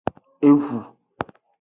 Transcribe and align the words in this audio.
Evu. 0.47 0.79